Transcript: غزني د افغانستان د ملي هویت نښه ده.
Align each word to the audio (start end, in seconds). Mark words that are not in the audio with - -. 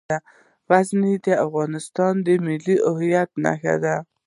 غزني 0.69 1.13
د 1.25 1.27
افغانستان 1.45 2.13
د 2.25 2.27
ملي 2.45 2.75
هویت 2.91 3.29
نښه 3.43 3.75
ده. 3.83 3.95